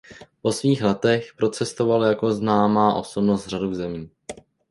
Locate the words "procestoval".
1.37-2.03